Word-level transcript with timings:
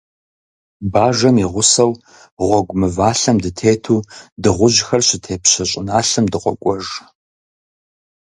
Бажэм 0.93 1.35
и 1.43 1.47
гъусэу, 1.51 1.91
гъуэгу 2.45 2.75
мывалъэм 2.79 3.37
дытету, 3.43 3.97
дыгъужьхэр 4.41 5.01
щытепщэ 5.07 5.63
щӀыналъэм 5.69 6.25
дыкъокӀуэж. 6.31 6.85